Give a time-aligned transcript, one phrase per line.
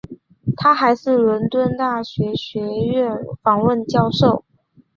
[0.57, 4.43] 他还是伦敦大学学院访问教授。